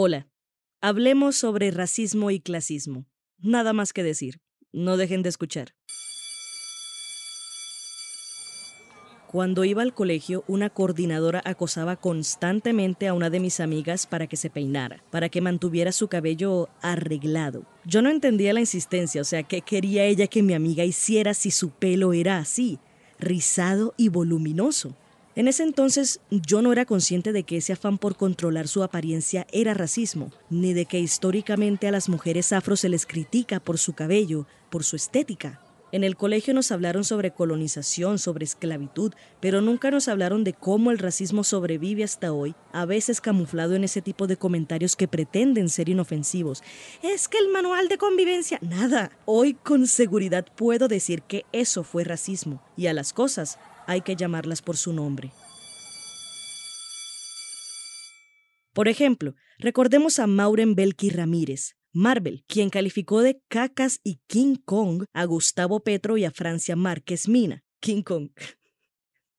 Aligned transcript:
Hola, 0.00 0.28
hablemos 0.80 1.34
sobre 1.34 1.72
racismo 1.72 2.30
y 2.30 2.38
clasismo. 2.38 3.06
Nada 3.36 3.72
más 3.72 3.92
que 3.92 4.04
decir. 4.04 4.40
No 4.70 4.96
dejen 4.96 5.24
de 5.24 5.28
escuchar. 5.28 5.74
Cuando 9.26 9.64
iba 9.64 9.82
al 9.82 9.94
colegio, 9.94 10.44
una 10.46 10.70
coordinadora 10.70 11.42
acosaba 11.44 11.96
constantemente 11.96 13.08
a 13.08 13.12
una 13.12 13.28
de 13.28 13.40
mis 13.40 13.58
amigas 13.58 14.06
para 14.06 14.28
que 14.28 14.36
se 14.36 14.50
peinara, 14.50 15.02
para 15.10 15.30
que 15.30 15.40
mantuviera 15.40 15.90
su 15.90 16.06
cabello 16.06 16.68
arreglado. 16.80 17.64
Yo 17.84 18.00
no 18.00 18.08
entendía 18.08 18.52
la 18.52 18.60
insistencia, 18.60 19.20
o 19.20 19.24
sea, 19.24 19.42
¿qué 19.42 19.62
quería 19.62 20.04
ella 20.04 20.28
que 20.28 20.44
mi 20.44 20.54
amiga 20.54 20.84
hiciera 20.84 21.34
si 21.34 21.50
su 21.50 21.70
pelo 21.70 22.12
era 22.12 22.38
así, 22.38 22.78
rizado 23.18 23.94
y 23.96 24.10
voluminoso? 24.10 24.94
En 25.38 25.46
ese 25.46 25.62
entonces 25.62 26.18
yo 26.32 26.62
no 26.62 26.72
era 26.72 26.84
consciente 26.84 27.32
de 27.32 27.44
que 27.44 27.58
ese 27.58 27.72
afán 27.72 27.96
por 27.96 28.16
controlar 28.16 28.66
su 28.66 28.82
apariencia 28.82 29.46
era 29.52 29.72
racismo, 29.72 30.32
ni 30.50 30.72
de 30.72 30.84
que 30.84 30.98
históricamente 30.98 31.86
a 31.86 31.92
las 31.92 32.08
mujeres 32.08 32.50
afro 32.50 32.74
se 32.74 32.88
les 32.88 33.06
critica 33.06 33.60
por 33.60 33.78
su 33.78 33.92
cabello, 33.92 34.48
por 34.68 34.82
su 34.82 34.96
estética. 34.96 35.60
En 35.92 36.02
el 36.02 36.16
colegio 36.16 36.54
nos 36.54 36.72
hablaron 36.72 37.04
sobre 37.04 37.30
colonización, 37.30 38.18
sobre 38.18 38.44
esclavitud, 38.44 39.12
pero 39.38 39.60
nunca 39.60 39.92
nos 39.92 40.08
hablaron 40.08 40.42
de 40.42 40.54
cómo 40.54 40.90
el 40.90 40.98
racismo 40.98 41.44
sobrevive 41.44 42.02
hasta 42.02 42.32
hoy, 42.32 42.56
a 42.72 42.84
veces 42.84 43.20
camuflado 43.20 43.76
en 43.76 43.84
ese 43.84 44.02
tipo 44.02 44.26
de 44.26 44.36
comentarios 44.36 44.96
que 44.96 45.06
pretenden 45.06 45.68
ser 45.68 45.88
inofensivos. 45.88 46.64
Es 47.00 47.28
que 47.28 47.38
el 47.38 47.46
manual 47.46 47.86
de 47.86 47.96
convivencia, 47.96 48.58
nada. 48.60 49.12
Hoy 49.24 49.54
con 49.54 49.86
seguridad 49.86 50.46
puedo 50.56 50.88
decir 50.88 51.22
que 51.22 51.44
eso 51.52 51.84
fue 51.84 52.02
racismo, 52.02 52.60
y 52.76 52.88
a 52.88 52.92
las 52.92 53.12
cosas 53.12 53.56
hay 53.88 54.02
que 54.02 54.14
llamarlas 54.14 54.62
por 54.62 54.76
su 54.76 54.92
nombre. 54.92 55.32
Por 58.72 58.86
ejemplo, 58.86 59.34
recordemos 59.58 60.20
a 60.20 60.28
Mauren 60.28 60.76
Belki 60.76 61.10
Ramírez, 61.10 61.74
Marvel, 61.92 62.44
quien 62.46 62.70
calificó 62.70 63.22
de 63.22 63.40
cacas 63.48 63.98
y 64.04 64.20
King 64.28 64.54
Kong 64.64 65.04
a 65.12 65.24
Gustavo 65.24 65.80
Petro 65.80 66.16
y 66.16 66.24
a 66.24 66.30
Francia 66.30 66.76
Márquez 66.76 67.28
Mina. 67.28 67.64
King 67.80 68.02
Kong. 68.02 68.30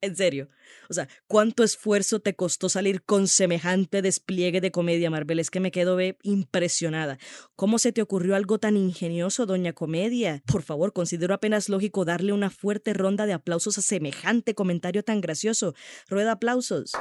En 0.01 0.15
serio. 0.15 0.47
O 0.89 0.93
sea, 0.93 1.09
¿cuánto 1.27 1.63
esfuerzo 1.63 2.21
te 2.21 2.33
costó 2.33 2.69
salir 2.69 3.03
con 3.03 3.27
semejante 3.27 4.01
despliegue 4.01 4.61
de 4.61 4.71
comedia, 4.71 5.09
Marvel? 5.09 5.39
Es 5.39 5.51
que 5.51 5.59
me 5.59 5.71
quedo 5.71 5.97
impresionada. 6.23 7.17
¿Cómo 7.57 7.79
se 7.79 7.91
te 7.91 8.01
ocurrió 8.01 8.35
algo 8.35 8.59
tan 8.59 8.77
ingenioso, 8.77 9.45
doña 9.45 9.73
Comedia? 9.73 10.41
Por 10.45 10.63
favor, 10.63 10.93
considero 10.93 11.33
apenas 11.33 11.67
lógico 11.67 12.05
darle 12.05 12.31
una 12.31 12.49
fuerte 12.49 12.93
ronda 12.93 13.25
de 13.25 13.33
aplausos 13.33 13.77
a 13.77 13.81
semejante 13.81 14.55
comentario 14.55 15.03
tan 15.03 15.19
gracioso. 15.19 15.75
Rueda 16.07 16.33
aplausos. 16.33 16.93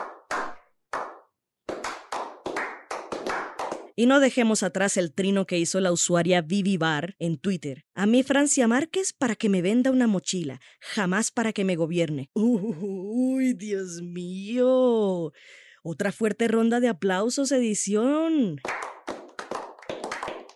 Y 3.98 4.06
no 4.06 4.20
dejemos 4.20 4.62
atrás 4.62 4.96
el 4.96 5.12
trino 5.12 5.44
que 5.44 5.58
hizo 5.58 5.80
la 5.80 5.90
usuaria 5.90 6.40
Vivi 6.40 6.76
Bar 6.76 7.16
en 7.18 7.36
Twitter. 7.36 7.84
A 7.96 8.06
mí 8.06 8.22
Francia 8.22 8.68
Márquez 8.68 9.12
para 9.12 9.34
que 9.34 9.48
me 9.48 9.60
venda 9.60 9.90
una 9.90 10.06
mochila, 10.06 10.60
jamás 10.78 11.32
para 11.32 11.52
que 11.52 11.64
me 11.64 11.74
gobierne. 11.74 12.30
Uy, 12.34 13.54
Dios 13.54 14.00
mío. 14.00 15.32
Otra 15.82 16.12
fuerte 16.12 16.46
ronda 16.46 16.78
de 16.78 16.86
aplausos, 16.86 17.50
edición. 17.50 18.60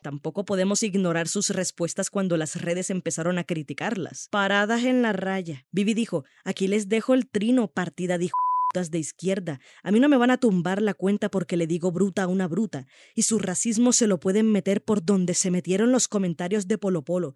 Tampoco 0.02 0.44
podemos 0.44 0.84
ignorar 0.84 1.26
sus 1.26 1.50
respuestas 1.50 2.10
cuando 2.10 2.36
las 2.36 2.62
redes 2.62 2.90
empezaron 2.90 3.38
a 3.38 3.44
criticarlas. 3.44 4.28
Paradas 4.30 4.84
en 4.84 5.02
la 5.02 5.12
raya. 5.12 5.66
Vivi 5.72 5.94
dijo, 5.94 6.24
aquí 6.44 6.68
les 6.68 6.88
dejo 6.88 7.12
el 7.12 7.28
trino, 7.28 7.66
partida 7.66 8.18
dijo 8.18 8.36
de 8.72 8.98
izquierda. 8.98 9.60
A 9.82 9.92
mí 9.92 10.00
no 10.00 10.08
me 10.08 10.16
van 10.16 10.30
a 10.30 10.38
tumbar 10.38 10.80
la 10.80 10.94
cuenta 10.94 11.30
porque 11.30 11.56
le 11.56 11.66
digo 11.66 11.92
bruta 11.92 12.24
a 12.24 12.28
una 12.28 12.48
bruta. 12.48 12.86
Y 13.14 13.22
su 13.22 13.38
racismo 13.38 13.92
se 13.92 14.06
lo 14.06 14.18
pueden 14.18 14.50
meter 14.50 14.82
por 14.82 15.04
donde 15.04 15.34
se 15.34 15.50
metieron 15.50 15.92
los 15.92 16.08
comentarios 16.08 16.66
de 16.66 16.78
Polo 16.78 17.02
Polo. 17.02 17.34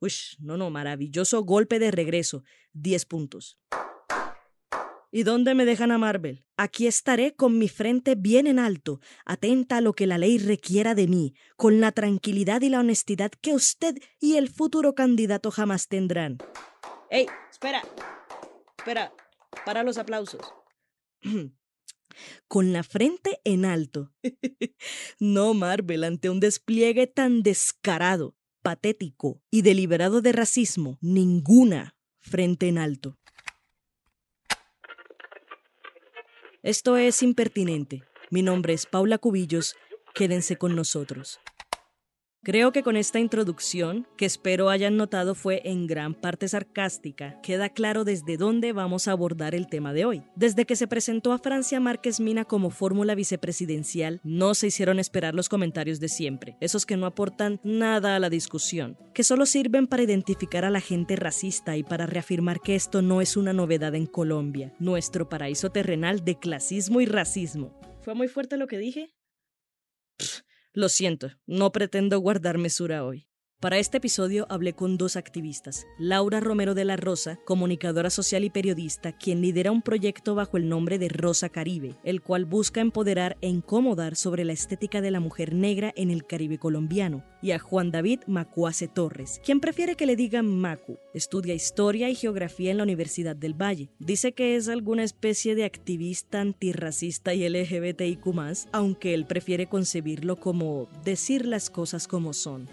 Uy, 0.00 0.12
no, 0.38 0.56
no, 0.56 0.70
maravilloso 0.70 1.42
golpe 1.42 1.78
de 1.78 1.90
regreso. 1.90 2.42
Diez 2.72 3.04
puntos. 3.04 3.58
¿Y 5.10 5.22
dónde 5.22 5.54
me 5.54 5.64
dejan 5.64 5.90
a 5.90 5.98
Marvel? 5.98 6.44
Aquí 6.56 6.86
estaré 6.86 7.34
con 7.34 7.58
mi 7.58 7.68
frente 7.68 8.14
bien 8.14 8.46
en 8.46 8.58
alto, 8.58 9.00
atenta 9.24 9.78
a 9.78 9.80
lo 9.80 9.94
que 9.94 10.06
la 10.06 10.18
ley 10.18 10.36
requiera 10.36 10.94
de 10.94 11.08
mí, 11.08 11.34
con 11.56 11.80
la 11.80 11.92
tranquilidad 11.92 12.60
y 12.60 12.68
la 12.68 12.80
honestidad 12.80 13.30
que 13.40 13.54
usted 13.54 13.96
y 14.20 14.36
el 14.36 14.50
futuro 14.50 14.94
candidato 14.94 15.50
jamás 15.50 15.88
tendrán. 15.88 16.38
¡Ey! 17.10 17.26
Espera. 17.50 17.82
Espera. 18.76 19.12
Para 19.64 19.82
los 19.82 19.98
aplausos. 19.98 20.42
Con 22.48 22.72
la 22.72 22.82
frente 22.82 23.40
en 23.44 23.64
alto. 23.64 24.12
no, 25.20 25.54
Marvel, 25.54 26.04
ante 26.04 26.30
un 26.30 26.40
despliegue 26.40 27.06
tan 27.06 27.42
descarado, 27.42 28.34
patético 28.62 29.40
y 29.50 29.62
deliberado 29.62 30.20
de 30.20 30.32
racismo, 30.32 30.98
ninguna 31.00 31.96
frente 32.18 32.68
en 32.68 32.78
alto. 32.78 33.18
Esto 36.62 36.96
es 36.96 37.22
impertinente. 37.22 38.02
Mi 38.30 38.42
nombre 38.42 38.72
es 38.72 38.84
Paula 38.86 39.18
Cubillos. 39.18 39.76
Quédense 40.14 40.56
con 40.56 40.74
nosotros. 40.74 41.40
Creo 42.44 42.70
que 42.70 42.84
con 42.84 42.96
esta 42.96 43.18
introducción, 43.18 44.06
que 44.16 44.24
espero 44.24 44.70
hayan 44.70 44.96
notado 44.96 45.34
fue 45.34 45.60
en 45.64 45.88
gran 45.88 46.14
parte 46.14 46.46
sarcástica, 46.46 47.40
queda 47.42 47.68
claro 47.68 48.04
desde 48.04 48.36
dónde 48.36 48.72
vamos 48.72 49.08
a 49.08 49.12
abordar 49.12 49.56
el 49.56 49.66
tema 49.66 49.92
de 49.92 50.04
hoy. 50.04 50.22
Desde 50.36 50.64
que 50.64 50.76
se 50.76 50.86
presentó 50.86 51.32
a 51.32 51.38
Francia 51.38 51.80
Márquez 51.80 52.20
Mina 52.20 52.44
como 52.44 52.70
fórmula 52.70 53.16
vicepresidencial, 53.16 54.20
no 54.22 54.54
se 54.54 54.68
hicieron 54.68 55.00
esperar 55.00 55.34
los 55.34 55.48
comentarios 55.48 55.98
de 55.98 56.08
siempre, 56.08 56.56
esos 56.60 56.86
que 56.86 56.96
no 56.96 57.06
aportan 57.06 57.60
nada 57.64 58.14
a 58.14 58.20
la 58.20 58.30
discusión, 58.30 58.96
que 59.14 59.24
solo 59.24 59.44
sirven 59.44 59.88
para 59.88 60.04
identificar 60.04 60.64
a 60.64 60.70
la 60.70 60.80
gente 60.80 61.16
racista 61.16 61.76
y 61.76 61.82
para 61.82 62.06
reafirmar 62.06 62.60
que 62.60 62.76
esto 62.76 63.02
no 63.02 63.20
es 63.20 63.36
una 63.36 63.52
novedad 63.52 63.96
en 63.96 64.06
Colombia, 64.06 64.72
nuestro 64.78 65.28
paraíso 65.28 65.70
terrenal 65.70 66.24
de 66.24 66.38
clasismo 66.38 67.00
y 67.00 67.06
racismo. 67.06 67.76
¿Fue 68.00 68.14
muy 68.14 68.28
fuerte 68.28 68.56
lo 68.56 68.68
que 68.68 68.78
dije? 68.78 69.12
Lo 70.72 70.88
siento, 70.88 71.30
no 71.46 71.72
pretendo 71.72 72.18
guardar 72.20 72.58
mesura 72.58 73.04
hoy. 73.04 73.27
Para 73.60 73.78
este 73.78 73.96
episodio 73.96 74.46
hablé 74.50 74.74
con 74.74 74.96
dos 74.98 75.16
activistas, 75.16 75.84
Laura 75.98 76.38
Romero 76.38 76.76
de 76.76 76.84
la 76.84 76.96
Rosa, 76.96 77.40
comunicadora 77.44 78.08
social 78.08 78.44
y 78.44 78.50
periodista, 78.50 79.10
quien 79.10 79.40
lidera 79.40 79.72
un 79.72 79.82
proyecto 79.82 80.36
bajo 80.36 80.58
el 80.58 80.68
nombre 80.68 80.96
de 81.00 81.08
Rosa 81.08 81.48
Caribe, 81.48 81.96
el 82.04 82.22
cual 82.22 82.44
busca 82.44 82.80
empoderar 82.80 83.36
e 83.40 83.48
incomodar 83.48 84.14
sobre 84.14 84.44
la 84.44 84.52
estética 84.52 85.00
de 85.00 85.10
la 85.10 85.18
mujer 85.18 85.56
negra 85.56 85.92
en 85.96 86.12
el 86.12 86.24
Caribe 86.24 86.58
colombiano, 86.58 87.24
y 87.42 87.50
a 87.50 87.58
Juan 87.58 87.90
David 87.90 88.20
Macuace 88.28 88.86
Torres, 88.86 89.40
quien 89.44 89.58
prefiere 89.58 89.96
que 89.96 90.06
le 90.06 90.14
digan 90.14 90.46
Macu. 90.46 90.96
Estudia 91.12 91.52
historia 91.52 92.08
y 92.08 92.14
geografía 92.14 92.70
en 92.70 92.76
la 92.76 92.84
Universidad 92.84 93.34
del 93.34 93.60
Valle. 93.60 93.90
Dice 93.98 94.34
que 94.34 94.54
es 94.54 94.68
alguna 94.68 95.02
especie 95.02 95.56
de 95.56 95.64
activista 95.64 96.40
antirracista 96.40 97.34
y 97.34 97.48
LGBTIQ, 97.48 98.24
aunque 98.70 99.14
él 99.14 99.26
prefiere 99.26 99.66
concebirlo 99.66 100.36
como 100.36 100.88
decir 101.04 101.44
las 101.44 101.70
cosas 101.70 102.06
como 102.06 102.32
son. 102.32 102.68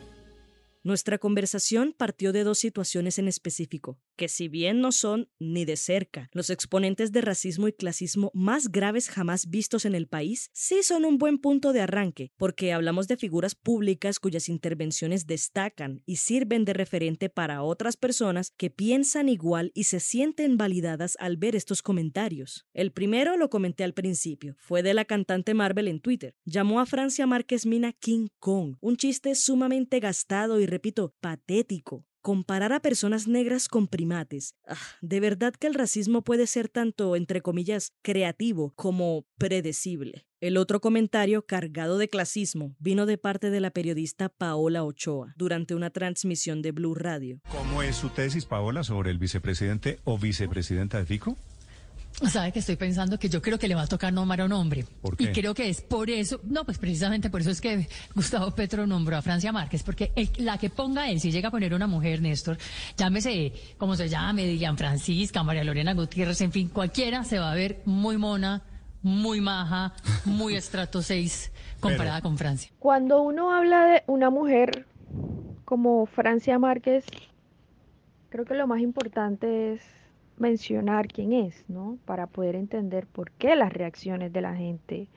Nuestra 0.86 1.18
conversación 1.18 1.96
partió 1.98 2.32
de 2.32 2.44
dos 2.44 2.60
situaciones 2.60 3.18
en 3.18 3.28
específico. 3.28 3.98
Que 4.15 4.27
si 4.27 4.47
bien 4.47 4.81
no 4.81 4.91
son 4.91 5.29
ni 5.39 5.65
de 5.65 5.77
cerca 5.77 6.29
los 6.31 6.50
exponentes 6.50 7.12
de 7.12 7.21
racismo 7.21 7.67
y 7.67 7.73
clasismo 7.73 8.31
más 8.33 8.69
graves 8.69 9.09
jamás 9.09 9.50
vistos 9.50 9.85
en 9.85 9.95
el 9.95 10.07
país, 10.07 10.50
sí 10.53 10.83
son 10.83 11.06
un 11.06 11.17
buen 11.17 11.38
punto 11.38 11.73
de 11.73 11.81
arranque, 11.81 12.31
porque 12.38 12.73
hablamos 12.73 13.07
de 13.07 13.17
figuras 13.17 13.56
públicas 13.56 14.19
cuyas 14.19 14.50
intervenciones 14.50 15.27
destacan 15.27 16.01
y 16.06 16.17
sirven 16.17 16.65
de 16.65 16.73
referente 16.73 17.29
para 17.29 17.63
otras 17.63 17.97
personas 17.97 18.51
que 18.57 18.69
piensan 18.69 19.29
igual 19.29 19.71
y 19.73 19.85
se 19.85 20.00
sienten 20.00 20.57
validadas 20.57 21.17
al 21.19 21.38
ver 21.38 21.56
estos 21.56 21.81
comentarios. 21.81 22.65
El 22.73 22.91
primero 22.91 23.38
lo 23.38 23.50
comenté 23.50 23.83
al 23.83 23.94
principio, 23.94 24.56
fue 24.59 24.83
de 24.83 24.94
la 24.94 25.06
cantante 25.06 25.53
Marvel 25.53 25.88
en 25.88 26.00
Twitter. 26.00 26.35
Llamó 26.45 26.79
a 26.79 26.85
Francia 26.85 27.27
Márquez 27.27 27.65
Mina 27.65 27.94
King 27.94 28.27
Kong, 28.39 28.77
un 28.81 28.97
chiste 28.97 29.35
sumamente 29.35 30.00
gastado 30.00 30.59
y 30.59 30.65
repito, 30.65 31.13
patético. 31.19 32.06
Comparar 32.25 32.74
a 32.74 32.80
personas 32.80 33.27
negras 33.27 33.68
con 33.68 33.86
primates. 33.86 34.56
Ah, 34.68 34.75
de 35.00 35.19
verdad 35.19 35.54
que 35.54 35.68
el 35.68 35.75
racismo 35.75 36.24
puede 36.24 36.48
ser 36.48 36.69
tanto, 36.69 37.16
entre 37.16 37.42
comillas, 37.42 37.94
creativo 38.01 38.74
como 38.75 39.27
predecible. 39.38 40.25
El 40.42 40.57
otro 40.57 40.81
comentario, 40.81 41.45
cargado 41.45 42.00
de 42.00 42.10
clasismo, 42.10 42.75
vino 42.80 43.06
de 43.06 43.19
parte 43.19 43.51
de 43.51 43.60
la 43.60 43.69
periodista 43.69 44.30
Paola 44.30 44.83
Ochoa 44.83 45.36
durante 45.38 45.75
una 45.75 45.92
transmisión 45.92 46.63
de 46.63 46.72
Blue 46.72 46.95
Radio. 46.95 47.42
¿Cómo 47.51 47.83
es 47.83 47.95
su 47.95 48.10
tesis, 48.10 48.45
Paola, 48.45 48.83
sobre 48.83 49.12
el 49.12 49.19
vicepresidente 49.19 50.00
o 50.04 50.18
vicepresidenta 50.18 50.98
de 50.98 51.06
FICO? 51.06 51.38
Sabe 52.31 52.51
que 52.53 52.59
estoy 52.59 52.77
pensando 52.77 53.19
que 53.19 53.27
yo 53.29 53.41
creo 53.41 53.59
que 53.59 53.67
le 53.67 53.75
va 53.75 53.81
a 53.83 53.88
tocar 53.88 54.12
nombrar 54.13 54.41
a 54.41 54.45
un 54.45 54.53
hombre. 54.53 54.85
¿Por 55.01 55.17
qué? 55.17 55.25
Y 55.25 55.27
creo 55.33 55.53
que 55.53 55.69
es 55.69 55.81
por 55.81 56.09
eso, 56.09 56.39
no, 56.44 56.63
pues 56.63 56.77
precisamente 56.77 57.29
por 57.29 57.41
eso 57.41 57.50
es 57.51 57.59
que 57.59 57.88
Gustavo 58.15 58.51
Petro 58.51 58.88
nombró 58.88 59.17
a 59.17 59.21
Francia 59.21 59.51
Márquez, 59.51 59.83
porque 59.83 60.12
el- 60.15 60.29
la 60.38 60.57
que 60.57 60.69
ponga 60.69 61.09
él, 61.09 61.19
si 61.19 61.31
llega 61.31 61.50
a 61.50 61.51
poner 61.51 61.73
una 61.73 61.88
mujer, 61.88 62.21
Néstor, 62.21 62.57
llámese 62.97 63.51
como 63.77 63.95
se 63.95 64.07
llame, 64.07 64.45
Dilian 64.45 64.77
Francisca, 64.77 65.44
María 65.44 65.63
Lorena 65.65 65.94
Gutiérrez, 65.94 66.39
en 66.41 66.51
fin, 66.51 66.69
cualquiera 66.69 67.23
se 67.25 67.38
va 67.39 67.51
a 67.51 67.56
ver 67.56 67.81
muy 67.85 68.17
mona, 68.17 68.63
muy 69.01 69.41
maja, 69.41 69.94
muy 70.23 70.56
estrato 70.56 71.01
6 71.01 71.51
comparada 71.81 72.21
con 72.21 72.38
Francia. 72.38 72.71
Cuando 72.79 73.21
uno 73.21 73.51
habla 73.53 73.85
de 73.85 74.03
una 74.07 74.29
mujer 74.29 74.85
como 75.65 76.06
Francia 76.06 76.57
Márquez, 76.59 77.06
creo 78.29 78.45
que 78.45 78.53
lo 78.56 78.67
más 78.67 78.79
importante 78.81 79.73
es 79.73 79.81
mencionar 80.38 81.08
quién 81.08 81.34
es, 81.34 81.64
¿no? 81.70 81.98
Para 82.06 82.28
poder 82.28 82.56
entender 82.56 83.08
por 83.08 83.32
qué 83.32 83.56
las 83.56 83.72
reacciones 83.72 84.34
de 84.34 84.42
la 84.42 84.56
gente 84.56 85.08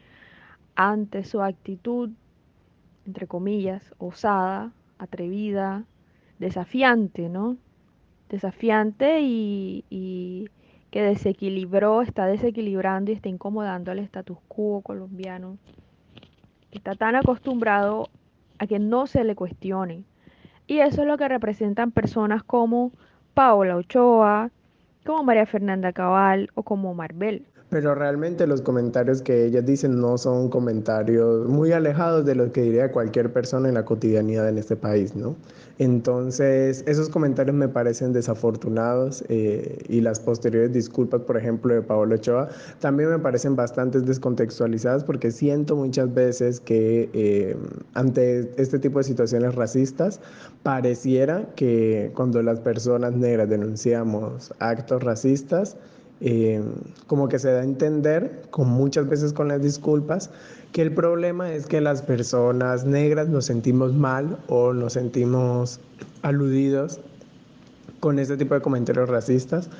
ante 0.75 1.25
su 1.25 1.43
actitud, 1.43 2.11
entre 3.07 3.27
comillas, 3.27 3.95
osada, 3.99 4.73
atrevida, 4.99 5.85
desafiante, 6.39 7.29
¿no? 7.29 7.57
Desafiante 8.29 9.21
y, 9.23 10.49
que 10.91 11.03
desequilibró, 11.03 12.01
está 12.03 12.27
desequilibrando 12.27 13.11
y 13.11 13.15
está 13.15 13.29
incomodando 13.29 13.91
al 13.91 13.99
status 13.99 14.39
quo 14.49 14.81
colombiano 14.81 15.59
está 16.71 16.95
tan 16.95 17.17
acostumbrado 17.17 18.09
a 18.59 18.67
que 18.67 18.79
no 18.79 19.07
se 19.07 19.25
le 19.25 19.35
cuestione. 19.35 20.05
Y 20.67 20.81
eso 20.81 21.03
es 21.03 21.09
lo 21.09 21.17
que 21.17 21.29
representan 21.29 21.91
personas 21.93 22.43
como 22.43 22.93
Paola 23.35 23.77
Ochoa, 23.77 24.51
como 25.09 25.23
María 25.23 25.47
Fernanda 25.47 25.91
Cabal 25.95 26.51
o 26.55 26.63
como 26.63 26.93
Marvel. 26.93 27.47
Pero 27.71 27.95
realmente 27.95 28.47
los 28.47 28.63
comentarios 28.63 29.21
que 29.21 29.45
ellas 29.45 29.67
dicen 29.67 30.01
no 30.01 30.17
son 30.17 30.49
comentarios 30.49 31.47
muy 31.47 31.73
alejados 31.73 32.25
de 32.25 32.35
lo 32.35 32.51
que 32.51 32.63
diría 32.63 32.91
cualquier 32.91 33.31
persona 33.31 33.69
en 33.69 33.75
la 33.75 33.85
cotidianidad 33.85 34.49
en 34.49 34.57
este 34.57 34.75
país, 34.75 35.15
¿no? 35.15 35.37
Entonces, 35.79 36.83
esos 36.87 37.09
comentarios 37.09 37.55
me 37.55 37.69
parecen 37.69 38.13
desafortunados 38.13 39.23
eh, 39.29 39.79
y 39.89 40.01
las 40.01 40.19
posteriores 40.19 40.73
disculpas, 40.73 41.21
por 41.21 41.37
ejemplo, 41.37 41.73
de 41.75 41.83
Paolo 41.83 42.17
Ochoa, 42.17 42.49
también 42.81 43.11
me 43.11 43.19
parecen 43.19 43.55
bastante 43.55 44.01
descontextualizadas 44.01 45.05
porque 45.05 45.31
siento 45.31 45.77
muchas 45.77 46.13
veces 46.13 46.61
que 46.61 47.11
eh, 47.13 47.57
ante 47.95 48.51
este 48.57 48.79
tipo 48.79 48.99
de 48.99 49.05
situaciones 49.05 49.55
racistas, 49.55 50.21
pareciera 50.63 51.47
que 51.55 52.11
cuando 52.15 52.43
las 52.43 52.59
personas 52.61 53.13
negras 53.13 53.49
denunciamos 53.49 54.53
actos 54.59 55.03
racistas, 55.05 55.77
eh, 56.21 56.63
como 57.07 57.29
que 57.29 57.39
se 57.39 57.51
da 57.53 57.61
a 57.61 57.65
entender, 57.65 58.43
con 58.51 58.69
muchas 58.69 59.09
veces 59.09 59.33
con 59.33 59.49
las 59.49 59.63
disculpas, 59.63 60.31
que 60.73 60.83
el 60.83 60.93
problema 60.93 61.53
es 61.53 61.67
que 61.67 61.81
las 61.81 62.03
personas 62.03 62.85
negras 62.85 63.29
nos 63.29 63.47
sentimos 63.47 63.95
mal 63.95 64.39
o 64.49 64.73
nos 64.73 64.95
sentimos 64.95 65.81
aludidos 66.23 67.01
con 68.01 68.19
este 68.19 68.37
tipo 68.37 68.55
de 68.55 68.61
comentarios 68.61 69.09
racistas, 69.09 69.71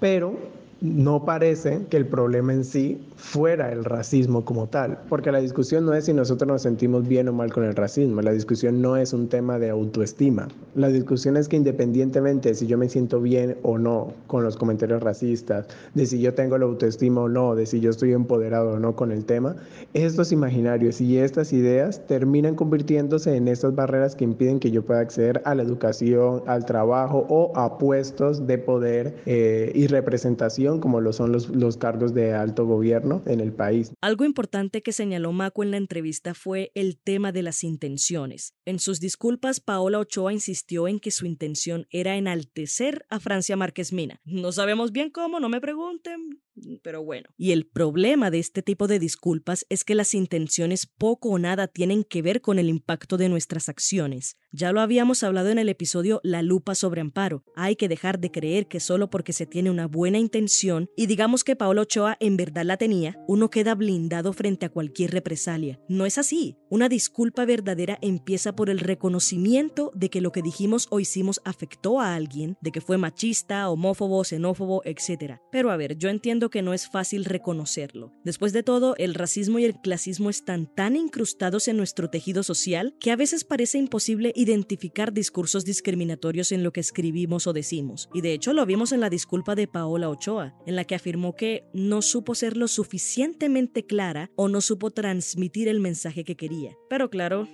pero 0.00 0.36
no 0.82 1.24
parece 1.24 1.86
que 1.88 1.96
el 1.96 2.06
problema 2.06 2.52
en 2.52 2.64
sí 2.64 3.00
fuera 3.14 3.70
el 3.70 3.84
racismo 3.84 4.44
como 4.44 4.66
tal, 4.66 4.98
porque 5.08 5.30
la 5.30 5.38
discusión 5.38 5.86
no 5.86 5.94
es 5.94 6.06
si 6.06 6.12
nosotros 6.12 6.48
nos 6.48 6.62
sentimos 6.62 7.06
bien 7.06 7.28
o 7.28 7.32
mal 7.32 7.52
con 7.52 7.62
el 7.62 7.76
racismo, 7.76 8.20
la 8.20 8.32
discusión 8.32 8.82
no 8.82 8.96
es 8.96 9.12
un 9.12 9.28
tema 9.28 9.60
de 9.60 9.70
autoestima, 9.70 10.48
la 10.74 10.88
discusión 10.88 11.36
es 11.36 11.46
que 11.46 11.54
independientemente 11.54 12.48
de 12.48 12.54
si 12.56 12.66
yo 12.66 12.78
me 12.78 12.88
siento 12.88 13.20
bien 13.20 13.58
o 13.62 13.78
no 13.78 14.12
con 14.26 14.42
los 14.42 14.56
comentarios 14.56 15.00
racistas, 15.00 15.68
de 15.94 16.04
si 16.04 16.20
yo 16.20 16.34
tengo 16.34 16.58
la 16.58 16.64
autoestima 16.64 17.20
o 17.22 17.28
no, 17.28 17.54
de 17.54 17.66
si 17.66 17.78
yo 17.78 17.90
estoy 17.90 18.12
empoderado 18.12 18.72
o 18.72 18.78
no 18.80 18.96
con 18.96 19.12
el 19.12 19.24
tema, 19.24 19.54
estos 19.94 20.32
imaginarios 20.32 21.00
y 21.00 21.16
estas 21.16 21.52
ideas 21.52 22.04
terminan 22.08 22.56
convirtiéndose 22.56 23.36
en 23.36 23.46
estas 23.46 23.72
barreras 23.76 24.16
que 24.16 24.24
impiden 24.24 24.58
que 24.58 24.72
yo 24.72 24.84
pueda 24.84 24.98
acceder 24.98 25.42
a 25.44 25.54
la 25.54 25.62
educación, 25.62 26.42
al 26.48 26.64
trabajo 26.64 27.24
o 27.28 27.52
a 27.56 27.78
puestos 27.78 28.48
de 28.48 28.58
poder 28.58 29.14
eh, 29.26 29.70
y 29.76 29.86
representación 29.86 30.71
como 30.80 31.00
lo 31.00 31.12
son 31.12 31.32
los, 31.32 31.48
los 31.48 31.76
cargos 31.76 32.14
de 32.14 32.32
alto 32.32 32.66
gobierno 32.66 33.22
en 33.26 33.40
el 33.40 33.52
país. 33.52 33.92
Algo 34.00 34.24
importante 34.24 34.82
que 34.82 34.92
señaló 34.92 35.32
Maco 35.32 35.62
en 35.62 35.70
la 35.70 35.76
entrevista 35.76 36.34
fue 36.34 36.70
el 36.74 36.98
tema 36.98 37.32
de 37.32 37.42
las 37.42 37.64
intenciones. 37.64 38.54
En 38.64 38.78
sus 38.78 39.00
disculpas, 39.00 39.60
Paola 39.60 39.98
Ochoa 39.98 40.32
insistió 40.32 40.88
en 40.88 41.00
que 41.00 41.10
su 41.10 41.26
intención 41.26 41.86
era 41.90 42.16
enaltecer 42.16 43.06
a 43.08 43.20
Francia 43.20 43.56
Márquez 43.56 43.92
Mina. 43.92 44.20
No 44.24 44.52
sabemos 44.52 44.92
bien 44.92 45.10
cómo, 45.10 45.40
no 45.40 45.48
me 45.48 45.60
pregunten, 45.60 46.40
pero 46.82 47.02
bueno. 47.02 47.28
Y 47.36 47.52
el 47.52 47.66
problema 47.66 48.30
de 48.30 48.38
este 48.38 48.62
tipo 48.62 48.86
de 48.86 48.98
disculpas 48.98 49.66
es 49.68 49.84
que 49.84 49.94
las 49.94 50.14
intenciones 50.14 50.86
poco 50.86 51.30
o 51.30 51.38
nada 51.38 51.66
tienen 51.66 52.04
que 52.04 52.22
ver 52.22 52.40
con 52.40 52.58
el 52.58 52.68
impacto 52.68 53.16
de 53.16 53.28
nuestras 53.28 53.68
acciones. 53.68 54.36
Ya 54.50 54.72
lo 54.72 54.80
habíamos 54.80 55.22
hablado 55.22 55.48
en 55.48 55.58
el 55.58 55.68
episodio 55.68 56.20
La 56.22 56.42
lupa 56.42 56.74
sobre 56.74 57.00
amparo. 57.00 57.44
Hay 57.56 57.76
que 57.76 57.88
dejar 57.88 58.18
de 58.18 58.30
creer 58.30 58.68
que 58.68 58.80
solo 58.80 59.08
porque 59.08 59.32
se 59.32 59.46
tiene 59.46 59.70
una 59.70 59.86
buena 59.86 60.18
intención 60.18 60.90
y 60.96 61.06
digamos 61.06 61.44
que 61.44 61.56
Paola 61.56 61.82
Ochoa 61.82 62.16
en 62.20 62.36
verdad 62.36 62.64
la 62.64 62.76
tenía, 62.76 63.16
uno 63.26 63.48
queda 63.48 63.74
blindado 63.74 64.32
frente 64.32 64.66
a 64.66 64.68
cualquier 64.68 65.10
represalia. 65.10 65.80
No 65.88 66.06
es 66.06 66.18
así. 66.18 66.56
Una 66.68 66.88
disculpa 66.88 67.44
verdadera 67.44 67.98
empieza 68.02 68.54
por 68.54 68.70
el 68.70 68.78
reconocimiento 68.78 69.90
de 69.94 70.10
que 70.10 70.20
lo 70.20 70.32
que 70.32 70.42
dijimos 70.42 70.86
o 70.90 71.00
hicimos 71.00 71.40
afectó 71.44 72.00
a 72.00 72.14
alguien, 72.14 72.56
de 72.60 72.72
que 72.72 72.80
fue 72.80 72.98
machista, 72.98 73.68
homófobo, 73.70 74.24
xenófobo, 74.24 74.82
etc. 74.84 75.38
Pero 75.50 75.70
a 75.70 75.76
ver, 75.76 75.96
yo 75.96 76.08
entiendo 76.08 76.41
que 76.50 76.62
no 76.62 76.74
es 76.74 76.88
fácil 76.88 77.24
reconocerlo. 77.24 78.12
Después 78.24 78.52
de 78.52 78.62
todo, 78.62 78.94
el 78.98 79.14
racismo 79.14 79.58
y 79.58 79.64
el 79.64 79.80
clasismo 79.80 80.30
están 80.30 80.66
tan 80.66 80.96
incrustados 80.96 81.68
en 81.68 81.76
nuestro 81.76 82.10
tejido 82.10 82.42
social 82.42 82.94
que 83.00 83.10
a 83.10 83.16
veces 83.16 83.44
parece 83.44 83.78
imposible 83.78 84.32
identificar 84.34 85.12
discursos 85.12 85.64
discriminatorios 85.64 86.52
en 86.52 86.62
lo 86.62 86.72
que 86.72 86.80
escribimos 86.80 87.46
o 87.46 87.52
decimos. 87.52 88.08
Y 88.14 88.20
de 88.20 88.32
hecho 88.32 88.52
lo 88.52 88.66
vimos 88.66 88.92
en 88.92 89.00
la 89.00 89.10
disculpa 89.10 89.54
de 89.54 89.68
Paola 89.68 90.08
Ochoa, 90.08 90.54
en 90.66 90.76
la 90.76 90.84
que 90.84 90.94
afirmó 90.94 91.34
que 91.34 91.64
no 91.72 92.02
supo 92.02 92.34
ser 92.34 92.56
lo 92.56 92.68
suficientemente 92.68 93.84
clara 93.84 94.30
o 94.36 94.48
no 94.48 94.60
supo 94.60 94.90
transmitir 94.90 95.68
el 95.68 95.80
mensaje 95.80 96.24
que 96.24 96.36
quería. 96.36 96.76
Pero 96.88 97.10
claro, 97.10 97.48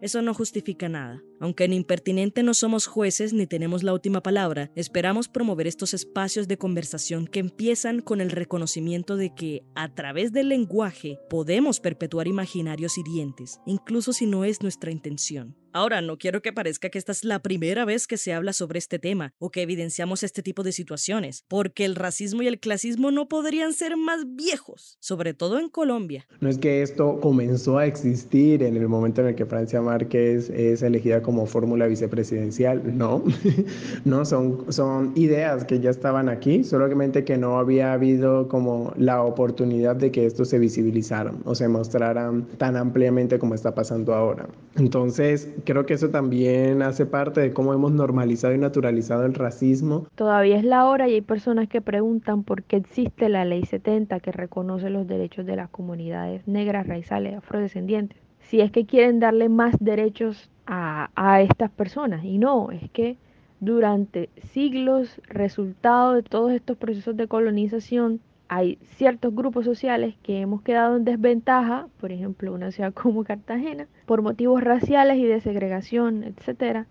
eso 0.00 0.22
no 0.22 0.34
justifica 0.34 0.88
nada. 0.88 1.22
Aunque 1.40 1.64
en 1.64 1.72
Impertinente 1.72 2.42
no 2.42 2.54
somos 2.54 2.86
jueces 2.86 3.32
ni 3.32 3.46
tenemos 3.46 3.82
la 3.82 3.92
última 3.92 4.22
palabra, 4.22 4.70
esperamos 4.74 5.28
promover 5.28 5.66
estos 5.66 5.94
espacios 5.94 6.48
de 6.48 6.58
conversación 6.58 7.26
que 7.26 7.40
empiezan 7.40 8.00
con 8.00 8.20
el 8.20 8.30
reconocimiento 8.30 9.16
de 9.16 9.34
que, 9.34 9.62
a 9.74 9.94
través 9.94 10.32
del 10.32 10.48
lenguaje, 10.48 11.18
podemos 11.30 11.80
perpetuar 11.80 12.26
imaginarios 12.26 12.98
hirientes, 12.98 13.60
incluso 13.66 14.12
si 14.12 14.26
no 14.26 14.44
es 14.44 14.62
nuestra 14.62 14.90
intención. 14.90 15.56
Ahora, 15.72 16.00
no 16.00 16.16
quiero 16.16 16.40
que 16.40 16.52
parezca 16.52 16.88
que 16.88 16.98
esta 16.98 17.12
es 17.12 17.24
la 17.24 17.40
primera 17.40 17.84
vez 17.84 18.06
que 18.06 18.16
se 18.16 18.32
habla 18.32 18.54
sobre 18.54 18.78
este 18.78 18.98
tema 18.98 19.34
o 19.38 19.50
que 19.50 19.60
evidenciamos 19.60 20.22
este 20.22 20.42
tipo 20.42 20.62
de 20.62 20.72
situaciones, 20.72 21.44
porque 21.46 21.84
el 21.84 21.94
racismo 21.94 22.42
y 22.42 22.46
el 22.46 22.58
clasismo 22.58 23.10
no 23.10 23.28
podrían 23.28 23.74
ser 23.74 23.96
más 23.96 24.24
viejos, 24.34 24.96
sobre 25.00 25.34
todo 25.34 25.58
en 25.58 25.68
Colombia. 25.68 26.26
No 26.40 26.48
es 26.48 26.56
que 26.56 26.80
esto 26.80 27.20
comenzó 27.20 27.76
a 27.76 27.86
existir 27.86 28.62
en 28.62 28.76
el 28.76 28.88
momento 28.88 29.20
en 29.20 29.28
el 29.28 29.34
que 29.34 29.44
Francia 29.44 29.82
Márquez 29.82 30.48
es 30.48 30.82
elegida 30.82 31.20
como 31.20 31.46
fórmula 31.46 31.86
vicepresidencial, 31.86 32.96
no, 32.96 33.22
no, 34.06 34.24
son, 34.24 34.72
son 34.72 35.12
ideas 35.16 35.64
que 35.64 35.80
ya 35.80 35.90
estaban 35.90 36.30
aquí, 36.30 36.64
solamente 36.64 37.24
que 37.24 37.36
no 37.36 37.58
había 37.58 37.92
habido 37.92 38.48
como 38.48 38.94
la 38.96 39.22
oportunidad 39.22 39.96
de 39.96 40.10
que 40.12 40.24
esto 40.24 40.46
se 40.46 40.58
visibilizaran 40.58 41.42
o 41.44 41.54
se 41.54 41.68
mostraran 41.68 42.46
tan 42.56 42.76
ampliamente 42.76 43.38
como 43.38 43.54
está 43.54 43.74
pasando 43.74 44.14
ahora. 44.14 44.48
Entonces, 44.76 45.48
creo 45.64 45.86
que 45.86 45.94
eso 45.94 46.10
también 46.10 46.82
hace 46.82 47.06
parte 47.06 47.40
de 47.40 47.52
cómo 47.52 47.72
hemos 47.72 47.92
normalizado 47.92 48.54
y 48.54 48.58
naturalizado 48.58 49.24
el 49.24 49.34
racismo. 49.34 50.06
Todavía 50.14 50.56
es 50.56 50.64
la 50.64 50.86
hora 50.86 51.08
y 51.08 51.14
hay 51.14 51.20
personas 51.20 51.68
que 51.68 51.80
preguntan 51.80 52.44
por 52.44 52.62
qué 52.62 52.76
existe 52.76 53.28
la 53.28 53.44
ley 53.44 53.64
70 53.64 54.20
que 54.20 54.32
reconoce 54.32 54.90
los 54.90 55.06
derechos 55.06 55.46
de 55.46 55.56
las 55.56 55.68
comunidades 55.70 56.46
negras, 56.46 56.86
raizales, 56.86 57.36
afrodescendientes. 57.36 58.18
Si 58.40 58.60
es 58.60 58.70
que 58.70 58.86
quieren 58.86 59.20
darle 59.20 59.48
más 59.48 59.76
derechos 59.78 60.50
a, 60.66 61.10
a 61.16 61.42
estas 61.42 61.70
personas. 61.70 62.24
Y 62.24 62.38
no, 62.38 62.70
es 62.70 62.90
que 62.90 63.16
durante 63.60 64.30
siglos, 64.52 65.20
resultado 65.24 66.14
de 66.14 66.22
todos 66.22 66.52
estos 66.52 66.76
procesos 66.76 67.16
de 67.16 67.26
colonización, 67.26 68.20
hay 68.48 68.78
ciertos 68.96 69.34
grupos 69.34 69.64
sociales 69.64 70.14
que 70.22 70.40
hemos 70.40 70.62
quedado 70.62 70.96
en 70.96 71.04
desventaja, 71.04 71.88
por 72.00 72.12
ejemplo, 72.12 72.52
una 72.52 72.72
ciudad 72.72 72.92
como 73.02 73.24
Cartagena, 73.24 73.86
por 74.06 74.22
motivos 74.22 74.62
raciales 74.62 75.18
y 75.18 75.24
de 75.24 75.40
segregación, 75.40 76.24
etcétera, 76.24 76.86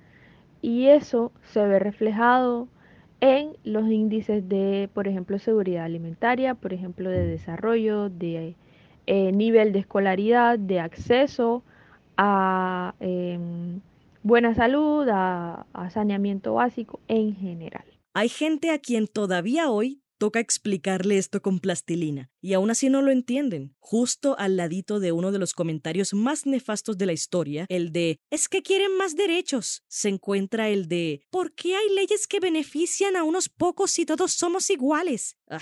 y 0.62 0.88
eso 0.88 1.32
se 1.54 1.66
ve 1.66 1.80
reflejado 1.80 2.68
en 3.20 3.58
los 3.64 3.90
índices 3.90 4.48
de, 4.48 4.90
por 4.94 5.08
ejemplo, 5.08 5.40
seguridad 5.40 5.86
alimentaria, 5.86 6.54
por 6.54 6.74
ejemplo, 6.74 7.10
de 7.10 7.26
desarrollo, 7.26 8.10
de 8.10 8.56
eh, 9.08 9.32
nivel 9.32 9.74
de 9.74 9.80
escolaridad, 9.80 10.60
de 10.60 10.80
acceso 10.80 11.64
a 12.16 12.94
em, 13.00 13.82
buena 14.22 14.54
salud, 14.54 15.08
a 15.10 15.90
saneamiento 15.90 16.56
básico 16.56 17.00
en 17.08 17.36
general. 17.36 17.86
Hay 18.14 18.30
gente 18.30 18.72
a 18.72 18.80
quien 18.80 19.08
todavía 19.08 19.70
hoy 19.70 20.02
Toca 20.18 20.40
explicarle 20.40 21.20
esto 21.20 21.42
con 21.44 21.60
plastilina, 21.60 22.32
y 22.42 22.54
aún 22.54 22.72
así 22.72 22.90
no 22.90 23.04
lo 23.04 23.12
entienden. 23.12 23.76
Justo 23.80 24.36
al 24.40 24.58
ladito 24.58 25.00
de 25.00 25.12
uno 25.12 25.32
de 25.32 25.38
los 25.38 25.54
comentarios 25.54 26.14
más 26.14 26.48
nefastos 26.48 26.98
de 26.98 27.06
la 27.06 27.14
historia, 27.14 27.66
el 27.70 27.92
de 27.92 28.20
es 28.32 28.50
que 28.50 28.64
quieren 28.64 28.98
más 28.98 29.16
derechos, 29.16 29.84
se 29.88 30.10
encuentra 30.10 30.70
el 30.70 30.88
de 30.88 31.22
¿por 31.30 31.54
qué 31.54 31.76
hay 31.76 31.90
leyes 31.94 32.26
que 32.26 32.40
benefician 32.40 33.16
a 33.16 33.24
unos 33.24 33.48
pocos 33.48 33.92
si 33.92 34.06
todos 34.06 34.32
somos 34.32 34.70
iguales? 34.72 35.38
Ah, 35.50 35.62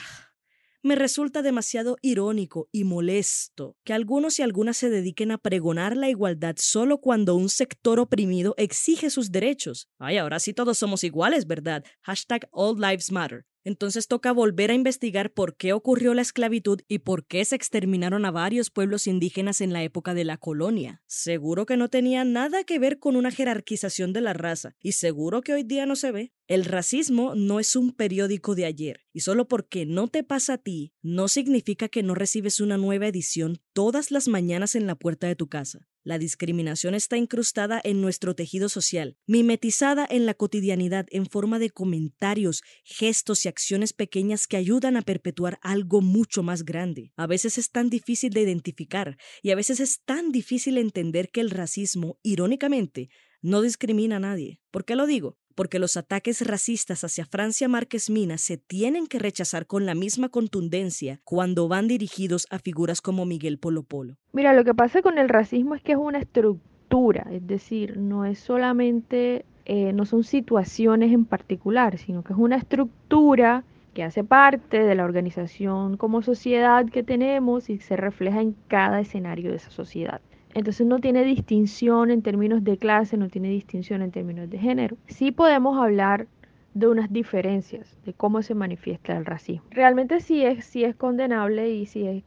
me 0.85 0.95
resulta 0.95 1.41
demasiado 1.41 1.97
irónico 2.03 2.69
y 2.71 2.83
molesto 2.83 3.75
que 3.83 3.91
algunos 3.91 4.37
y 4.37 4.43
algunas 4.43 4.77
se 4.77 4.91
dediquen 4.91 5.31
a 5.31 5.39
pregonar 5.39 5.97
la 5.97 6.09
igualdad 6.09 6.55
solo 6.59 6.99
cuando 6.99 7.35
un 7.35 7.49
sector 7.49 7.99
oprimido 7.99 8.53
exige 8.57 9.09
sus 9.09 9.31
derechos. 9.31 9.89
Ay, 9.97 10.17
ahora 10.17 10.39
sí 10.39 10.53
todos 10.53 10.77
somos 10.77 11.03
iguales, 11.03 11.47
¿verdad? 11.47 11.83
Hashtag 12.01 12.47
All 12.51 12.79
Lives 12.79 13.11
Matter. 13.11 13.45
Entonces 13.65 14.07
toca 14.07 14.31
volver 14.31 14.69
a 14.69 14.75
investigar 14.75 15.33
por 15.33 15.57
qué 15.57 15.73
ocurrió 15.73 16.13
la 16.13 16.21
esclavitud 16.21 16.81
y 16.87 16.99
por 16.99 17.25
qué 17.25 17.43
se 17.43 17.55
exterminaron 17.55 18.23
a 18.23 18.31
varios 18.31 18.69
pueblos 18.69 19.07
indígenas 19.07 19.59
en 19.59 19.73
la 19.73 19.83
época 19.83 20.13
de 20.13 20.23
la 20.23 20.37
colonia. 20.37 21.01
Seguro 21.07 21.65
que 21.65 21.75
no 21.75 21.89
tenía 21.89 22.23
nada 22.23 22.63
que 22.63 22.77
ver 22.77 22.99
con 22.99 23.15
una 23.15 23.31
jerarquización 23.31 24.13
de 24.13 24.21
la 24.21 24.33
raza, 24.33 24.75
y 24.79 24.91
seguro 24.91 25.41
que 25.41 25.53
hoy 25.53 25.63
día 25.63 25.87
no 25.87 25.95
se 25.95 26.11
ve. 26.11 26.31
El 26.47 26.63
racismo 26.63 27.33
no 27.33 27.59
es 27.59 27.75
un 27.75 27.91
periódico 27.91 28.53
de 28.53 28.65
ayer, 28.65 29.01
y 29.11 29.21
solo 29.21 29.47
porque 29.47 29.87
no 29.87 30.07
te 30.07 30.23
pasa 30.23 30.53
a 30.53 30.57
ti, 30.59 30.93
no 31.01 31.27
significa 31.27 31.89
que 31.89 32.03
no 32.03 32.13
recibes 32.13 32.59
una 32.59 32.77
nueva 32.77 33.07
edición 33.07 33.57
todas 33.73 34.11
las 34.11 34.27
mañanas 34.27 34.75
en 34.75 34.85
la 34.85 34.93
puerta 34.93 35.25
de 35.25 35.35
tu 35.35 35.47
casa. 35.47 35.89
La 36.05 36.19
discriminación 36.19 36.93
está 36.93 37.17
incrustada 37.17 37.81
en 37.83 37.99
nuestro 37.99 38.35
tejido 38.35 38.69
social, 38.69 39.17
mimetizada 39.25 40.05
en 40.07 40.27
la 40.27 40.35
cotidianidad 40.35 41.07
en 41.09 41.25
forma 41.25 41.57
de 41.57 41.71
comentarios, 41.71 42.61
gestos 42.83 43.43
y 43.43 43.49
acciones 43.49 43.91
pequeñas 43.91 44.45
que 44.45 44.55
ayudan 44.55 44.97
a 44.97 45.01
perpetuar 45.01 45.57
algo 45.63 46.01
mucho 46.01 46.43
más 46.43 46.63
grande. 46.63 47.11
A 47.15 47.25
veces 47.25 47.57
es 47.57 47.71
tan 47.71 47.89
difícil 47.89 48.29
de 48.33 48.41
identificar 48.41 49.17
y 49.41 49.49
a 49.49 49.55
veces 49.55 49.79
es 49.79 50.03
tan 50.05 50.31
difícil 50.31 50.77
entender 50.77 51.31
que 51.31 51.41
el 51.41 51.49
racismo, 51.49 52.19
irónicamente, 52.21 53.09
no 53.41 53.61
discrimina 53.61 54.17
a 54.17 54.19
nadie. 54.19 54.59
¿Por 54.69 54.85
qué 54.85 54.95
lo 54.95 55.07
digo? 55.07 55.39
Porque 55.55 55.79
los 55.79 55.97
ataques 55.97 56.45
racistas 56.45 57.03
hacia 57.03 57.25
Francia 57.25 57.67
Márquez 57.67 58.09
Mina 58.09 58.37
se 58.37 58.57
tienen 58.57 59.07
que 59.07 59.19
rechazar 59.19 59.65
con 59.65 59.85
la 59.85 59.95
misma 59.95 60.29
contundencia 60.29 61.19
cuando 61.23 61.67
van 61.67 61.87
dirigidos 61.87 62.45
a 62.51 62.59
figuras 62.59 63.01
como 63.01 63.25
Miguel 63.25 63.57
Polo 63.57 63.83
Polo. 63.83 64.17
Mira, 64.33 64.53
lo 64.53 64.63
que 64.63 64.73
pasa 64.73 65.01
con 65.01 65.17
el 65.17 65.29
racismo 65.29 65.75
es 65.75 65.81
que 65.81 65.93
es 65.93 65.97
una 65.97 66.19
estructura, 66.19 67.27
es 67.31 67.47
decir, 67.47 67.97
no 67.97 68.25
es 68.25 68.39
solamente, 68.39 69.45
eh, 69.65 69.93
no 69.93 70.05
son 70.05 70.23
situaciones 70.23 71.11
en 71.11 71.25
particular, 71.25 71.97
sino 71.97 72.23
que 72.23 72.33
es 72.33 72.39
una 72.39 72.57
estructura 72.57 73.63
que 73.95 74.03
hace 74.03 74.23
parte 74.23 74.83
de 74.83 74.93
la 74.93 75.05
organización 75.05 75.95
como 75.95 76.21
sociedad 76.21 76.85
que 76.85 77.01
tenemos 77.01 77.69
y 77.69 77.79
se 77.79 77.95
refleja 77.95 78.41
en 78.41 78.55
cada 78.67 78.99
escenario 78.99 79.51
de 79.51 79.55
esa 79.55 79.71
sociedad. 79.71 80.21
Entonces 80.55 80.87
no 80.87 80.99
tiene 80.99 81.25
distinción 81.25 82.09
en 82.11 82.21
términos 82.21 82.63
de 82.63 82.77
clase, 82.77 83.17
no 83.17 83.27
tiene 83.27 83.49
distinción 83.49 84.01
en 84.01 84.11
términos 84.11 84.49
de 84.49 84.57
género. 84.57 84.95
Sí 85.07 85.31
podemos 85.31 85.77
hablar 85.77 86.27
de 86.73 86.87
unas 86.87 87.11
diferencias 87.11 87.97
de 88.05 88.13
cómo 88.13 88.41
se 88.41 88.55
manifiesta 88.55 89.17
el 89.17 89.25
racismo. 89.25 89.67
Realmente 89.69 90.21
sí 90.21 90.45
es, 90.45 90.63
sí 90.63 90.85
es 90.85 90.95
condenable 90.95 91.69
y 91.69 91.85
sí 91.85 92.07
es 92.07 92.23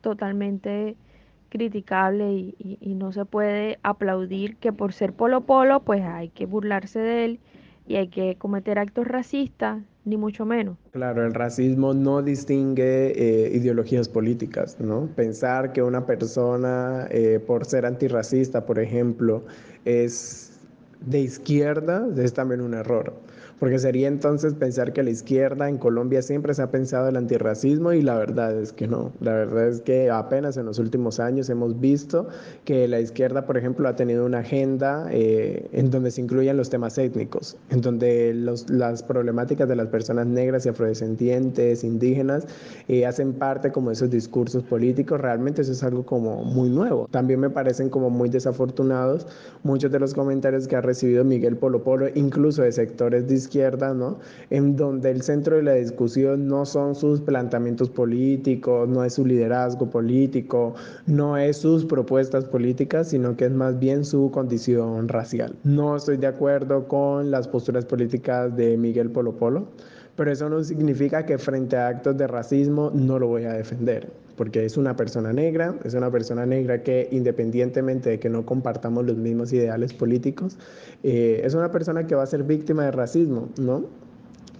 totalmente 0.00 0.96
criticable 1.50 2.32
y, 2.32 2.78
y, 2.80 2.94
no 2.94 3.12
se 3.12 3.26
puede 3.26 3.78
aplaudir 3.82 4.56
que 4.56 4.72
por 4.72 4.92
ser 4.92 5.12
polo 5.12 5.42
polo 5.42 5.80
pues 5.80 6.02
hay 6.02 6.28
que 6.30 6.46
burlarse 6.46 6.98
de 6.98 7.24
él 7.24 7.40
y 7.88 7.96
hay 7.96 8.08
que 8.08 8.36
cometer 8.36 8.78
actos 8.78 9.08
racistas 9.08 9.82
ni 10.04 10.16
mucho 10.16 10.44
menos. 10.44 10.76
Claro, 10.92 11.26
el 11.26 11.34
racismo 11.34 11.94
no 11.94 12.22
distingue 12.22 13.12
eh, 13.16 13.56
ideologías 13.56 14.08
políticas, 14.08 14.78
¿no? 14.78 15.06
Pensar 15.16 15.72
que 15.72 15.82
una 15.82 16.06
persona, 16.06 17.08
eh, 17.10 17.40
por 17.44 17.64
ser 17.64 17.84
antirracista, 17.84 18.64
por 18.64 18.78
ejemplo, 18.78 19.42
es 19.84 20.60
de 21.00 21.20
izquierda, 21.20 22.06
es 22.16 22.32
también 22.32 22.60
un 22.60 22.74
error 22.74 23.14
porque 23.58 23.78
sería 23.78 24.08
entonces 24.08 24.54
pensar 24.54 24.92
que 24.92 25.02
la 25.02 25.10
izquierda 25.10 25.68
en 25.68 25.78
Colombia 25.78 26.22
siempre 26.22 26.54
se 26.54 26.62
ha 26.62 26.70
pensado 26.70 27.08
el 27.08 27.16
antirracismo 27.16 27.92
y 27.92 28.02
la 28.02 28.16
verdad 28.16 28.56
es 28.60 28.72
que 28.72 28.86
no. 28.86 29.12
La 29.20 29.32
verdad 29.32 29.68
es 29.68 29.80
que 29.80 30.10
apenas 30.10 30.56
en 30.56 30.66
los 30.66 30.78
últimos 30.78 31.18
años 31.18 31.50
hemos 31.50 31.78
visto 31.80 32.28
que 32.64 32.86
la 32.86 33.00
izquierda, 33.00 33.46
por 33.46 33.56
ejemplo, 33.56 33.88
ha 33.88 33.96
tenido 33.96 34.24
una 34.24 34.38
agenda 34.38 35.08
eh, 35.10 35.68
en 35.72 35.90
donde 35.90 36.10
se 36.10 36.20
incluyen 36.20 36.56
los 36.56 36.70
temas 36.70 36.98
étnicos, 36.98 37.56
en 37.70 37.80
donde 37.80 38.32
las 38.34 39.02
problemáticas 39.02 39.68
de 39.68 39.76
las 39.76 39.88
personas 39.88 40.26
negras 40.26 40.66
y 40.66 40.68
afrodescendientes, 40.68 41.82
indígenas, 41.82 42.46
eh, 42.86 43.06
hacen 43.06 43.32
parte 43.32 43.72
como 43.72 43.88
de 43.88 43.94
esos 43.94 44.10
discursos 44.10 44.62
políticos. 44.62 45.20
Realmente 45.20 45.62
eso 45.62 45.72
es 45.72 45.82
algo 45.82 46.04
como 46.06 46.44
muy 46.44 46.68
nuevo. 46.68 47.08
También 47.10 47.40
me 47.40 47.50
parecen 47.50 47.88
como 47.88 48.10
muy 48.10 48.28
desafortunados 48.28 49.26
muchos 49.62 49.90
de 49.90 49.98
los 49.98 50.14
comentarios 50.14 50.68
que 50.68 50.76
ha 50.76 50.80
recibido 50.80 51.24
Miguel 51.24 51.56
Polo 51.56 51.82
Polo, 51.82 52.06
incluso 52.14 52.62
de 52.62 52.72
sectores 52.72 53.26
de 53.26 53.34
izquierda, 53.48 53.94
¿no? 53.94 54.18
En 54.50 54.76
donde 54.76 55.10
el 55.10 55.22
centro 55.22 55.56
de 55.56 55.62
la 55.62 55.74
discusión 55.74 56.46
no 56.46 56.66
son 56.66 56.94
sus 56.94 57.20
planteamientos 57.20 57.88
políticos, 57.88 58.88
no 58.88 59.02
es 59.04 59.14
su 59.14 59.24
liderazgo 59.24 59.88
político, 59.88 60.74
no 61.06 61.36
es 61.36 61.56
sus 61.56 61.84
propuestas 61.86 62.44
políticas, 62.44 63.08
sino 63.08 63.36
que 63.36 63.46
es 63.46 63.52
más 63.52 63.78
bien 63.78 64.04
su 64.04 64.30
condición 64.30 65.08
racial. 65.08 65.56
No 65.64 65.96
estoy 65.96 66.18
de 66.18 66.26
acuerdo 66.26 66.86
con 66.86 67.30
las 67.30 67.48
posturas 67.48 67.84
políticas 67.86 68.54
de 68.54 68.76
Miguel 68.76 69.10
Polo 69.10 69.32
Polo, 69.32 69.68
pero 70.16 70.30
eso 70.30 70.48
no 70.48 70.62
significa 70.62 71.24
que 71.24 71.38
frente 71.38 71.76
a 71.76 71.88
actos 71.88 72.16
de 72.18 72.26
racismo 72.26 72.90
no 72.94 73.18
lo 73.18 73.28
voy 73.28 73.44
a 73.44 73.52
defender 73.52 74.27
porque 74.38 74.64
es 74.64 74.78
una 74.78 74.96
persona 74.96 75.32
negra, 75.34 75.78
es 75.84 75.92
una 75.92 76.10
persona 76.10 76.46
negra 76.46 76.82
que 76.82 77.08
independientemente 77.10 78.08
de 78.08 78.18
que 78.20 78.30
no 78.30 78.46
compartamos 78.46 79.04
los 79.04 79.16
mismos 79.16 79.52
ideales 79.52 79.92
políticos, 79.92 80.56
eh, 81.02 81.42
es 81.44 81.52
una 81.52 81.70
persona 81.70 82.06
que 82.06 82.14
va 82.14 82.22
a 82.22 82.26
ser 82.26 82.44
víctima 82.44 82.84
de 82.84 82.92
racismo, 82.92 83.50
¿no? 83.58 83.84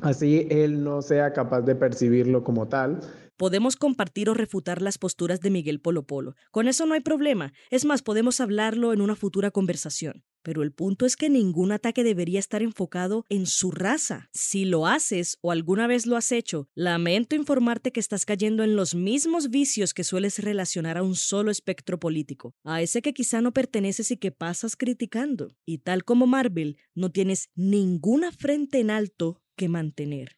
Así 0.02 0.46
él 0.50 0.84
no 0.84 1.00
sea 1.00 1.32
capaz 1.32 1.62
de 1.62 1.74
percibirlo 1.74 2.44
como 2.44 2.68
tal, 2.68 3.00
Podemos 3.38 3.76
compartir 3.76 4.28
o 4.28 4.34
refutar 4.34 4.82
las 4.82 4.98
posturas 4.98 5.40
de 5.40 5.50
Miguel 5.50 5.78
Polo 5.78 6.02
Polo. 6.02 6.34
Con 6.50 6.66
eso 6.66 6.86
no 6.86 6.94
hay 6.94 7.00
problema. 7.00 7.52
Es 7.70 7.84
más, 7.84 8.02
podemos 8.02 8.40
hablarlo 8.40 8.92
en 8.92 9.00
una 9.00 9.14
futura 9.14 9.52
conversación. 9.52 10.24
Pero 10.42 10.62
el 10.62 10.72
punto 10.72 11.06
es 11.06 11.16
que 11.16 11.28
ningún 11.28 11.72
ataque 11.72 12.04
debería 12.04 12.38
estar 12.38 12.62
enfocado 12.62 13.24
en 13.28 13.46
su 13.46 13.70
raza. 13.70 14.28
Si 14.32 14.64
lo 14.64 14.86
haces 14.86 15.38
o 15.42 15.50
alguna 15.50 15.86
vez 15.86 16.06
lo 16.06 16.16
has 16.16 16.32
hecho, 16.32 16.68
lamento 16.74 17.36
informarte 17.36 17.92
que 17.92 18.00
estás 18.00 18.24
cayendo 18.24 18.62
en 18.62 18.76
los 18.76 18.94
mismos 18.94 19.50
vicios 19.50 19.94
que 19.94 20.04
sueles 20.04 20.38
relacionar 20.38 20.96
a 20.96 21.02
un 21.02 21.16
solo 21.16 21.50
espectro 21.50 21.98
político, 21.98 22.54
a 22.64 22.82
ese 22.82 23.02
que 23.02 23.12
quizá 23.12 23.40
no 23.40 23.52
perteneces 23.52 24.10
y 24.10 24.16
que 24.16 24.32
pasas 24.32 24.76
criticando. 24.76 25.48
Y 25.66 25.78
tal 25.78 26.04
como 26.04 26.26
Marvel, 26.26 26.78
no 26.94 27.10
tienes 27.10 27.50
ninguna 27.54 28.32
frente 28.32 28.80
en 28.80 28.90
alto 28.90 29.42
que 29.56 29.68
mantener. 29.68 30.37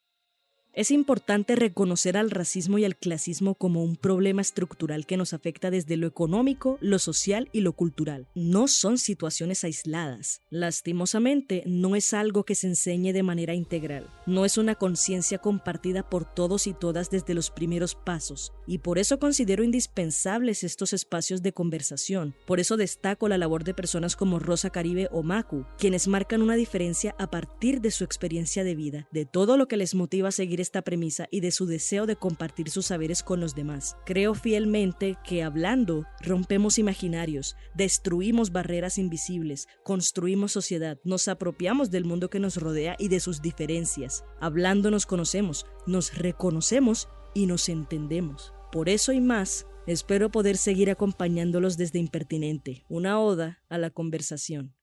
Es 0.73 0.93
importante 0.93 1.57
reconocer 1.57 2.17
al 2.17 2.31
racismo 2.31 2.79
y 2.79 2.85
al 2.85 2.97
clasismo 2.97 3.57
como 3.57 3.83
un 3.83 3.97
problema 3.97 4.41
estructural 4.41 5.05
que 5.05 5.17
nos 5.17 5.33
afecta 5.33 5.69
desde 5.69 5.97
lo 5.97 6.07
económico, 6.07 6.79
lo 6.81 7.01
social 7.01 7.49
y 7.53 7.63
lo 7.63 7.73
cultural. 7.73 8.29
No 8.37 8.69
son 8.69 8.97
situaciones 8.97 9.65
aisladas. 9.65 10.43
Lastimosamente, 10.49 11.65
no 11.67 11.97
es 11.97 12.15
algo 12.15 12.45
que 12.45 12.55
se 12.55 12.69
enseñe 12.69 13.13
de 13.13 13.25
manera 13.25 13.53
integral. 13.53 14.09
No 14.27 14.45
es 14.45 14.59
una 14.59 14.77
conciencia 14.77 15.39
compartida 15.39 16.09
por 16.09 16.25
todos 16.25 16.69
y 16.69 16.73
todas 16.73 17.11
desde 17.11 17.35
los 17.35 17.51
primeros 17.51 17.97
pasos. 17.97 18.53
Y 18.69 18.79
por 18.79 18.99
eso 18.99 19.19
considero 19.19 19.65
indispensables 19.65 20.63
estos 20.63 20.93
espacios 20.93 21.43
de 21.43 21.53
conversación. 21.53 22.37
Por 22.47 22.61
eso 22.61 22.77
destaco 22.77 23.29
la 23.29 23.39
labor 23.39 23.65
de 23.65 23.75
personas 23.75 24.15
como 24.15 24.39
Rosa 24.39 24.71
Caribe 24.71 25.09
o 25.11 25.25
Macu, 25.25 25.67
quienes 25.79 26.07
marcan 26.07 26.43
una 26.43 26.55
diferencia 26.55 27.17
a 27.19 27.29
partir 27.29 27.81
de 27.81 27.91
su 27.91 28.05
experiencia 28.05 28.63
de 28.63 28.77
vida, 28.77 29.09
de 29.11 29.25
todo 29.25 29.57
lo 29.57 29.67
que 29.67 29.77
les 29.77 29.97
motiva 29.97 30.29
a 30.29 30.33
seguir 30.33 30.60
esta 30.61 30.83
premisa 30.83 31.27
y 31.31 31.41
de 31.41 31.51
su 31.51 31.67
deseo 31.67 32.07
de 32.07 32.17
compartir 32.17 32.71
sus 32.71 32.87
saberes 32.87 33.23
con 33.23 33.41
los 33.41 33.55
demás. 33.55 33.97
Creo 34.07 34.35
fielmente 34.35 35.17
que 35.25 35.43
hablando 35.43 36.07
rompemos 36.21 36.79
imaginarios, 36.79 37.57
destruimos 37.75 38.53
barreras 38.53 38.99
invisibles, 38.99 39.67
construimos 39.85 40.53
sociedad, 40.53 40.99
nos 41.05 41.29
apropiamos 41.29 41.91
del 41.91 42.05
mundo 42.05 42.31
que 42.31 42.41
nos 42.41 42.57
rodea 42.57 42.97
y 42.99 43.09
de 43.09 43.21
sus 43.21 43.43
diferencias. 43.43 44.25
Hablando 44.41 44.91
nos 44.91 45.07
conocemos, 45.07 45.67
nos 45.87 46.17
reconocemos 46.17 47.09
y 47.35 47.47
nos 47.47 47.69
entendemos. 47.69 48.53
Por 48.73 48.89
eso 48.89 49.13
y 49.13 49.21
más, 49.21 49.67
espero 49.87 50.31
poder 50.31 50.57
seguir 50.57 50.91
acompañándolos 50.91 51.77
desde 51.77 51.99
Impertinente, 51.99 52.85
una 52.89 53.21
oda 53.21 53.63
a 53.69 53.79
la 53.79 53.91
conversación. 53.91 54.75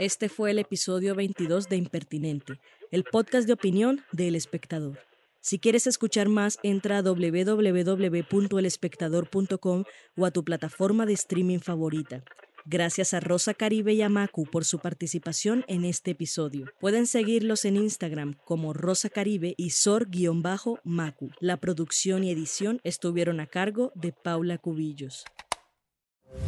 Este 0.00 0.28
fue 0.30 0.52
el 0.52 0.58
episodio 0.58 1.14
22 1.14 1.68
de 1.68 1.76
Impertinente, 1.76 2.58
el 2.90 3.04
podcast 3.04 3.46
de 3.46 3.52
opinión 3.52 4.00
de 4.12 4.28
El 4.28 4.34
Espectador. 4.34 4.98
Si 5.42 5.58
quieres 5.58 5.86
escuchar 5.86 6.30
más, 6.30 6.58
entra 6.62 6.96
a 6.96 7.02
www.elespectador.com 7.02 9.84
o 10.16 10.24
a 10.24 10.30
tu 10.30 10.42
plataforma 10.42 11.04
de 11.04 11.12
streaming 11.12 11.58
favorita. 11.58 12.24
Gracias 12.64 13.12
a 13.12 13.20
Rosa 13.20 13.52
Caribe 13.52 13.92
y 13.92 14.00
a 14.00 14.08
Macu 14.08 14.46
por 14.46 14.64
su 14.64 14.78
participación 14.78 15.66
en 15.68 15.84
este 15.84 16.12
episodio. 16.12 16.64
Pueden 16.80 17.06
seguirlos 17.06 17.66
en 17.66 17.76
Instagram 17.76 18.38
como 18.46 18.72
Rosa 18.72 19.10
Caribe 19.10 19.52
y 19.58 19.68
Sor-Macu. 19.68 21.30
La 21.40 21.58
producción 21.58 22.24
y 22.24 22.30
edición 22.30 22.80
estuvieron 22.84 23.38
a 23.38 23.46
cargo 23.46 23.92
de 23.94 24.12
Paula 24.12 24.56
Cubillos. 24.56 25.26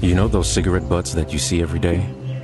You 0.00 0.14
know 0.14 0.28
those 0.28 0.50
cigarette 0.50 0.88
butts 0.88 1.14
that 1.14 1.30
you 1.30 1.38
see 1.38 1.60
every 1.60 1.80
day? 1.80 2.02